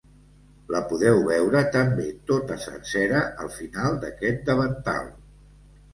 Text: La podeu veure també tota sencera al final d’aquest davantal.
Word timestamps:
La 0.75 0.79
podeu 0.93 1.19
veure 1.27 1.61
també 1.75 2.07
tota 2.31 2.57
sencera 2.65 3.23
al 3.45 3.53
final 3.59 4.03
d’aquest 4.07 4.43
davantal. 4.49 5.13